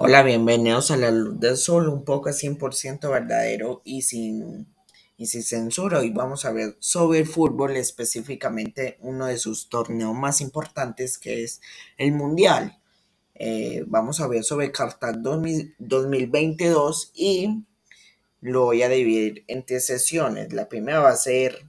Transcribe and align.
Hola, 0.00 0.22
bienvenidos 0.22 0.92
a 0.92 0.96
la 0.96 1.10
luz 1.10 1.40
del 1.40 1.56
sol, 1.56 1.88
un 1.88 2.04
poco 2.04 2.30
100% 2.30 3.10
verdadero 3.10 3.82
y 3.84 4.02
sin, 4.02 4.72
y 5.16 5.26
sin 5.26 5.42
censura. 5.42 5.98
Hoy 5.98 6.10
vamos 6.10 6.44
a 6.44 6.52
ver 6.52 6.76
sobre 6.78 7.18
el 7.18 7.26
fútbol, 7.26 7.76
específicamente 7.76 8.96
uno 9.00 9.26
de 9.26 9.38
sus 9.38 9.68
torneos 9.68 10.14
más 10.14 10.40
importantes 10.40 11.18
que 11.18 11.42
es 11.42 11.60
el 11.96 12.12
Mundial. 12.12 12.78
Eh, 13.34 13.82
vamos 13.88 14.20
a 14.20 14.28
ver 14.28 14.44
sobre 14.44 14.70
Qatar 14.70 15.20
2000 15.20 15.74
2022 15.80 17.10
y 17.16 17.64
lo 18.40 18.66
voy 18.66 18.82
a 18.84 18.88
dividir 18.88 19.42
en 19.48 19.66
tres 19.66 19.84
sesiones. 19.84 20.52
La 20.52 20.68
primera 20.68 21.00
va 21.00 21.10
a 21.10 21.16
ser 21.16 21.66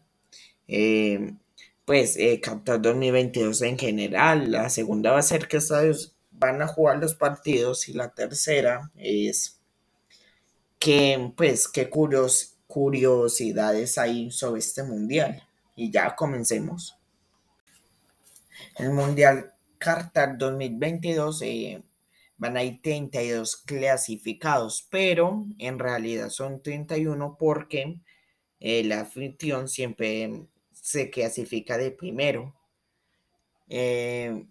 eh, 0.67 1.33
pues 1.83 2.15
eh, 2.15 2.39
Qatar 2.39 2.79
2022 2.79 3.63
en 3.63 3.79
general, 3.79 4.51
la 4.51 4.69
segunda 4.69 5.13
va 5.13 5.17
a 5.17 5.23
ser 5.23 5.47
qué 5.47 5.57
estadios 5.57 6.15
van 6.39 6.61
a 6.61 6.67
jugar 6.67 6.97
los 6.97 7.15
partidos 7.15 7.89
y 7.89 7.93
la 7.93 8.13
tercera 8.13 8.91
es 8.95 9.59
que 10.79 11.33
pues 11.35 11.67
qué 11.67 11.89
curios, 11.89 12.55
curiosidades 12.67 13.97
hay 13.97 14.31
sobre 14.31 14.59
este 14.59 14.83
mundial. 14.83 15.43
Y 15.75 15.91
ya 15.91 16.15
comencemos. 16.15 16.97
El 18.77 18.91
mundial 18.91 19.53
Qatar 19.77 20.37
2022 20.37 21.41
eh, 21.43 21.83
van 22.37 22.57
a 22.57 22.63
ir 22.63 22.81
32 22.81 23.57
clasificados, 23.57 24.87
pero 24.89 25.45
en 25.57 25.79
realidad 25.79 26.29
son 26.29 26.61
31 26.61 27.37
porque 27.39 27.99
el 28.59 28.91
anfitrión 28.91 29.69
siempre 29.69 30.47
se 30.73 31.09
clasifica 31.09 31.77
de 31.77 31.91
primero. 31.91 32.55
Eh, 33.69 34.45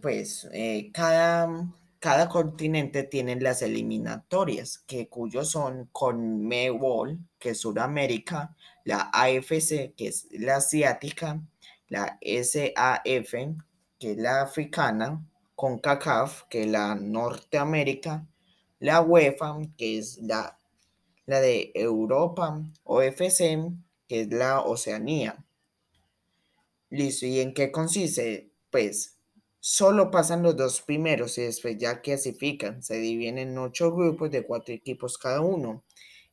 pues 0.00 0.48
eh, 0.52 0.90
cada, 0.92 1.48
cada 2.00 2.28
continente 2.28 3.04
tiene 3.04 3.40
las 3.40 3.62
eliminatorias, 3.62 4.78
que 4.86 5.08
cuyos 5.08 5.50
son 5.50 5.88
con 5.92 6.46
Mebol, 6.46 7.18
que 7.38 7.50
es 7.50 7.60
Sudamérica, 7.60 8.56
la 8.84 9.10
AFC, 9.12 9.94
que 9.96 10.08
es 10.08 10.26
la 10.32 10.56
asiática, 10.56 11.40
la 11.88 12.18
SAF, 12.22 13.34
que 13.98 14.12
es 14.12 14.16
la 14.18 14.42
africana, 14.42 15.24
con 15.54 15.78
CACAF, 15.78 16.44
que 16.48 16.62
es 16.62 16.66
la 16.68 16.96
Norteamérica, 16.96 18.26
la 18.80 19.00
UEFA, 19.00 19.58
que 19.78 19.98
es 19.98 20.18
la, 20.18 20.58
la 21.26 21.40
de 21.40 21.70
Europa, 21.74 22.60
OFC, 22.82 23.70
que 24.08 24.22
es 24.22 24.28
la 24.32 24.60
Oceanía. 24.60 25.44
Listo, 26.90 27.26
¿y 27.26 27.40
en 27.40 27.54
qué 27.54 27.70
consiste? 27.70 28.50
Pues 28.70 29.18
solo 29.64 30.10
pasan 30.10 30.42
los 30.42 30.56
dos 30.56 30.80
primeros 30.80 31.38
y 31.38 31.42
después 31.42 31.78
ya 31.78 32.00
clasifican. 32.00 32.82
Se 32.82 32.96
dividen 32.96 33.38
en 33.38 33.56
ocho 33.56 33.94
grupos 33.94 34.32
de 34.32 34.44
cuatro 34.44 34.74
equipos 34.74 35.18
cada 35.18 35.40
uno 35.40 35.84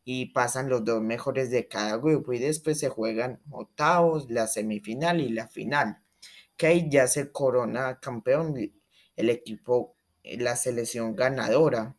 y 0.04 0.34
pasan 0.34 0.68
los 0.68 0.84
dos 0.84 1.00
mejores 1.04 1.52
de 1.52 1.68
cada 1.68 1.98
grupo 1.98 2.34
y 2.34 2.40
después 2.40 2.80
se 2.80 2.90
juegan 2.90 3.40
octavos, 3.52 4.32
la 4.32 4.48
semifinal 4.48 5.22
y 5.22 5.30
la 5.30 5.48
final. 5.48 6.02
Que 6.58 6.68
ahí 6.68 6.90
ya 6.90 7.08
se 7.08 7.32
corona 7.32 8.00
campeón 8.00 8.56
el 9.16 9.30
equipo, 9.30 9.96
la 10.24 10.56
selección 10.56 11.16
ganadora. 11.16 11.96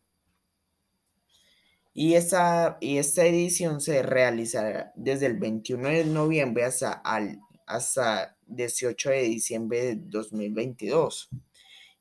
Y 1.93 2.15
esta, 2.15 2.77
y 2.81 2.97
esta 2.97 3.25
edición 3.25 3.79
se 3.79 4.03
realizará 4.03 4.91
desde 4.95 5.27
el 5.27 5.37
21 5.37 5.87
de 5.87 6.05
noviembre 6.05 6.65
hasta, 6.65 6.91
al, 6.91 7.39
hasta 7.71 8.37
18 8.47 9.09
de 9.09 9.21
diciembre 9.23 9.81
de 9.81 9.95
2022. 9.95 11.29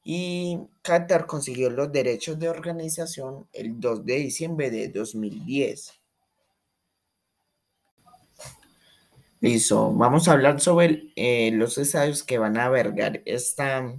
Y 0.02 0.58
Qatar 0.82 1.26
consiguió 1.26 1.70
los 1.70 1.92
derechos 1.92 2.38
de 2.38 2.48
organización 2.48 3.46
el 3.52 3.78
2 3.78 4.04
de 4.04 4.16
diciembre 4.16 4.70
de 4.70 4.88
2010. 4.88 6.00
Listo, 9.42 9.92
vamos 9.92 10.28
a 10.28 10.32
hablar 10.32 10.60
sobre 10.60 11.12
eh, 11.16 11.50
los 11.52 11.78
estadios 11.78 12.22
que 12.22 12.38
van 12.38 12.58
a 12.58 12.66
albergar 12.66 13.22
esta, 13.24 13.94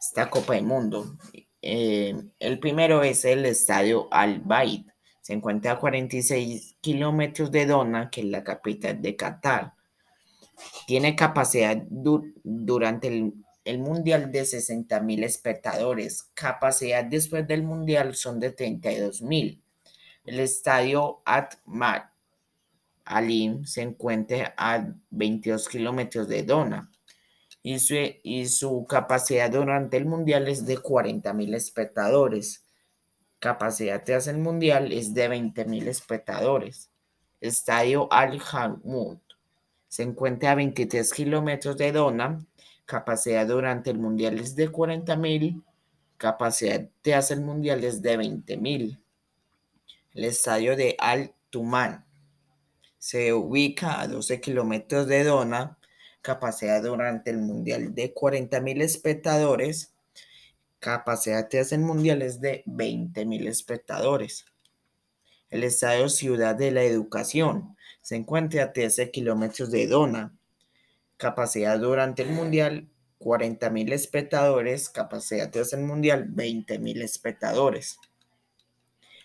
esta 0.00 0.30
Copa 0.30 0.54
del 0.54 0.64
Mundo. 0.64 1.18
Eh, 1.60 2.14
el 2.38 2.58
primero 2.58 3.02
es 3.02 3.24
el 3.24 3.44
Estadio 3.44 4.08
Al 4.10 4.40
Bayt. 4.40 4.86
Se 5.20 5.34
encuentra 5.34 5.72
a 5.72 5.78
46 5.80 6.76
kilómetros 6.80 7.50
de 7.50 7.66
Dona, 7.66 8.08
que 8.08 8.20
es 8.22 8.26
la 8.28 8.44
capital 8.44 9.02
de 9.02 9.16
Qatar. 9.16 9.75
Tiene 10.86 11.16
capacidad 11.16 11.76
durante 11.88 13.08
el, 13.64 13.78
Mundial 13.78 14.30
de 14.30 14.44
60 14.44 15.00
mil 15.00 15.24
espectadores. 15.24 16.30
Capacidad 16.34 17.04
después 17.04 17.46
del 17.48 17.64
Mundial 17.64 18.14
son 18.14 18.38
de 18.38 18.52
32 18.52 19.22
mil. 19.22 19.62
El 20.24 20.40
estadio 20.40 21.20
Atmar 21.24 22.12
Alim 23.04 23.64
se 23.64 23.82
encuentra 23.82 24.54
a 24.56 24.86
22 25.10 25.68
kilómetros 25.68 26.28
de 26.28 26.42
Dona 26.44 26.90
y 27.62 27.80
su, 27.80 27.94
y 28.22 28.46
su 28.46 28.86
capacidad 28.88 29.50
durante 29.50 29.96
el 29.96 30.06
Mundial 30.06 30.46
es 30.48 30.64
de 30.64 30.78
40 30.78 31.32
mil 31.32 31.54
espectadores. 31.54 32.64
Capacidad 33.40 34.02
tras 34.04 34.28
el 34.28 34.38
Mundial 34.38 34.92
es 34.92 35.12
de 35.12 35.28
20 35.28 35.64
mil 35.64 35.88
espectadores. 35.88 36.90
Estadio 37.40 38.08
Al 38.12 38.40
Hamud 38.52 39.18
se 39.88 40.02
encuentra 40.02 40.52
a 40.52 40.54
23 40.54 41.12
kilómetros 41.12 41.76
de 41.76 41.92
Dona. 41.92 42.44
Capacidad 42.84 43.46
durante 43.46 43.90
el 43.90 43.98
mundial 43.98 44.38
es 44.38 44.56
de 44.56 44.70
40.000. 44.70 45.62
Capacidad 46.16 46.88
tras 47.02 47.30
el 47.30 47.40
mundial 47.42 47.84
es 47.84 48.02
de 48.02 48.18
20.000. 48.18 48.98
El 50.14 50.24
estadio 50.24 50.76
de 50.76 50.96
Al 50.98 51.34
Tumán 51.50 52.04
se 52.98 53.32
ubica 53.32 54.00
a 54.00 54.08
12 54.08 54.40
kilómetros 54.40 55.06
de 55.06 55.24
Dona. 55.24 55.78
Capacidad 56.22 56.82
durante 56.82 57.30
el 57.30 57.38
mundial 57.38 57.94
de 57.94 58.14
40.000 58.14 58.82
espectadores. 58.82 59.92
Capacidad 60.80 61.48
tras 61.48 61.72
el 61.72 61.80
mundial 61.80 62.22
es 62.22 62.40
de 62.40 62.64
20.000 62.66 63.46
espectadores. 63.48 64.46
El 65.48 65.62
estadio 65.62 66.08
Ciudad 66.08 66.56
de 66.56 66.72
la 66.72 66.82
Educación 66.82 67.76
se 68.02 68.16
encuentra 68.16 68.64
a 68.64 68.72
13 68.72 69.10
kilómetros 69.10 69.70
de 69.70 69.86
Dona. 69.86 70.36
Capacidad 71.16 71.78
durante 71.78 72.22
el 72.22 72.30
Mundial, 72.30 72.88
40.000 73.20 73.92
espectadores. 73.92 74.88
Capacidad 74.88 75.50
tras 75.50 75.72
el 75.72 75.82
Mundial, 75.82 76.28
20.000 76.34 77.02
espectadores. 77.02 77.98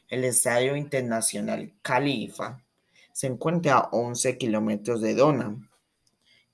El 0.09 0.24
Estadio 0.24 0.76
Internacional 0.76 1.74
Califa 1.82 2.64
se 3.14 3.28
encuentra 3.28 3.78
a 3.78 3.90
11 3.92 4.38
kilómetros 4.38 5.02
de 5.02 5.16
Dona 5.16 5.58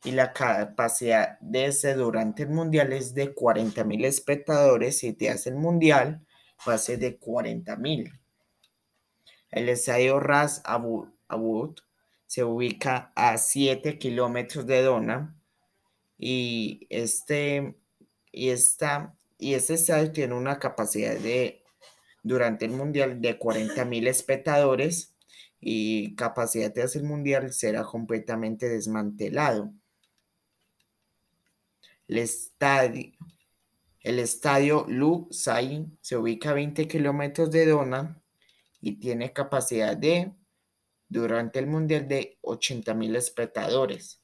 y 0.03 0.11
la 0.11 0.31
capacidad 0.31 1.39
de 1.39 1.66
ese 1.66 1.94
durante 1.94 2.44
el 2.44 2.49
mundial 2.49 2.94
es 2.94 3.13
de 3.13 3.35
40.000 3.35 4.05
espectadores 4.05 5.03
y 5.03 5.28
hace 5.28 5.49
el 5.49 5.55
mundial 5.55 6.25
va 6.67 6.75
a 6.75 6.78
ser 6.78 6.99
de 6.99 7.19
40.000. 7.19 8.13
El 9.52 9.69
estadio 9.69 10.19
Ras 10.19 10.62
Abud 10.66 11.75
se 12.25 12.44
ubica 12.44 13.12
a 13.16 13.38
7 13.38 13.97
kilómetros 13.97 14.68
de 14.68 14.81
Dona 14.81 15.35
y 16.18 16.85
este, 16.90 17.78
y, 18.31 18.50
esta, 18.50 19.16
y 19.38 19.53
este 19.53 19.75
estadio 19.75 20.12
tiene 20.12 20.34
una 20.34 20.59
capacidad 20.59 21.16
de, 21.16 21.63
durante 22.24 22.66
el 22.66 22.72
Mundial 22.72 23.22
de 23.22 23.38
40 23.38 23.85
mil 23.85 24.08
espectadores 24.08 25.16
y 25.59 26.16
capacidad 26.16 26.74
de 26.74 26.84
hacer 26.84 27.02
el 27.02 27.08
Mundial 27.08 27.53
será 27.53 27.84
completamente 27.84 28.68
desmantelado. 28.68 29.74
El 32.08 32.18
estadio, 32.19 33.12
el 34.02 34.19
estadio 34.19 34.85
Lu 34.88 35.28
Sai 35.31 35.88
se 36.02 36.18
ubica 36.18 36.52
a 36.52 36.53
20 36.53 36.88
kilómetros 36.88 37.52
de 37.52 37.66
Dona 37.66 38.22
y 38.82 39.00
tiene 39.00 39.34
capacidad 39.34 39.96
de 39.96 40.34
durante 41.09 41.59
el 41.59 41.68
Mundial 41.68 42.08
de 42.08 42.38
80 42.41 42.94
mil 42.94 43.16
espectadores. 43.16 44.22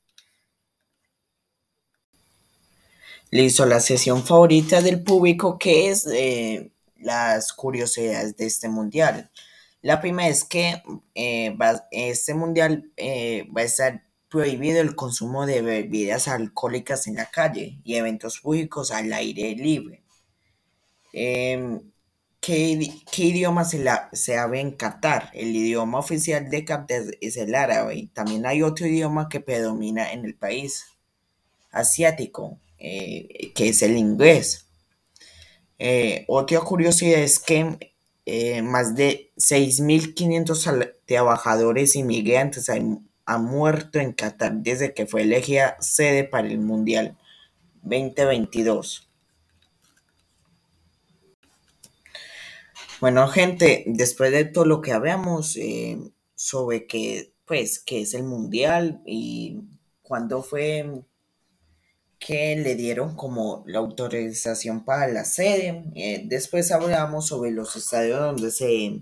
Listo, 3.31 3.65
la 3.65 3.79
sesión 3.79 4.23
favorita 4.23 4.81
del 4.81 5.01
público 5.03 5.57
que 5.57 5.89
es 5.89 6.05
eh, 6.05 6.71
las 6.97 7.51
curiosidades 7.53 8.37
de 8.37 8.45
este 8.45 8.69
mundial. 8.69 9.31
La 9.81 9.99
primera 9.99 10.29
es 10.29 10.43
que 10.43 10.81
eh, 11.15 11.57
este 11.91 12.33
mundial 12.35 12.91
eh, 12.95 13.47
va 13.55 13.61
a 13.61 13.65
estar 13.65 14.03
prohibido 14.29 14.81
el 14.81 14.95
consumo 14.95 15.45
de 15.45 15.61
bebidas 15.61 16.27
alcohólicas 16.27 17.07
en 17.07 17.15
la 17.15 17.29
calle 17.29 17.79
y 17.83 17.95
eventos 17.95 18.39
públicos 18.39 18.91
al 18.91 19.11
aire 19.13 19.55
libre. 19.55 20.03
Em, 21.11 21.92
¿Qué, 22.43 22.77
idioma 23.17 23.63
se, 23.65 23.79
la, 23.79 24.09
habla 24.39 24.59
en 24.59 24.71
Qatar? 24.71 25.29
El 25.33 25.55
idioma 25.55 25.97
oficial 25.99 26.49
de 26.49 26.65
Qatar 26.65 27.03
es 27.21 27.37
el 27.37 27.55
árabe. 27.55 28.09
También 28.13 28.45
hay 28.45 28.61
otro 28.61 28.85
idioma 28.85 29.29
que 29.29 29.39
predomina 29.39 30.11
en 30.11 30.25
el 30.25 30.35
país 30.35 30.85
asiático, 31.71 32.59
eh, 32.79 33.51
que 33.55 33.69
es 33.69 33.81
el 33.83 33.97
inglés. 33.97 34.67
Eh, 35.79 36.25
otra 36.27 36.59
curiosidad 36.61 37.19
es 37.21 37.39
que 37.39 37.93
eh, 38.25 38.61
más 38.61 38.95
de 38.95 39.31
6.500 39.37 40.67
al- 40.67 40.95
trabajadores 41.05 41.95
inmigrantes 41.95 42.69
han, 42.69 43.07
han 43.25 43.45
muerto 43.45 43.99
en 43.99 44.13
Qatar 44.13 44.53
desde 44.53 44.93
que 44.93 45.05
fue 45.07 45.23
elegida 45.23 45.75
sede 45.81 46.23
para 46.23 46.47
el 46.47 46.59
Mundial 46.59 47.17
2022. 47.83 49.09
Bueno, 53.03 53.27
gente, 53.27 53.83
después 53.85 54.31
de 54.31 54.45
todo 54.45 54.63
lo 54.63 54.79
que 54.79 54.93
hablamos 54.93 55.57
eh, 55.57 55.99
sobre 56.35 56.87
que, 56.87 57.33
pues, 57.45 57.79
qué 57.83 57.99
es 58.03 58.13
el 58.13 58.23
Mundial 58.23 59.01
y 59.05 59.59
cuándo 60.01 60.41
fue 60.41 61.03
que 62.19 62.55
le 62.55 62.75
dieron 62.75 63.15
como 63.15 63.63
la 63.67 63.79
autorización 63.79 64.85
para 64.85 65.07
la 65.07 65.25
sede. 65.25 65.83
Eh, 65.95 66.23
después 66.25 66.71
hablamos 66.71 67.27
sobre 67.27 67.51
los 67.51 67.75
estadios 67.75 68.19
donde 68.19 68.49
se, 68.51 69.01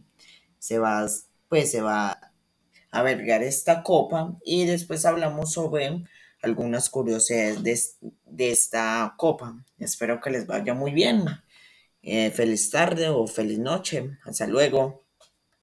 se 0.60 0.80
va, 0.80 1.08
pues 1.50 1.72
se 1.72 1.82
va 1.82 2.12
a 2.12 2.32
albergar 2.92 3.44
esta 3.44 3.84
copa 3.84 4.38
y 4.46 4.66
después 4.66 5.06
hablamos 5.06 5.54
sobre 5.54 6.04
algunas 6.42 6.90
curiosidades 6.90 7.64
de, 7.64 7.72
es- 7.74 7.98
de 8.26 8.52
esta 8.52 9.14
copa. 9.18 9.66
Espero 9.80 10.20
que 10.22 10.32
les 10.32 10.48
vaya 10.48 10.74
muy 10.74 10.92
bien. 10.92 11.26
Eh, 12.04 12.32
feliz 12.32 12.70
tarde 12.70 13.10
o 13.10 13.28
feliz 13.28 13.60
noche. 13.60 14.18
Hasta 14.26 14.48
luego. 14.48 15.01